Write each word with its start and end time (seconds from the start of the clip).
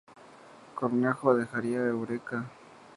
Cornejo 0.73 1.35
dejaría 1.35 1.79
¡Eureka! 1.87 2.45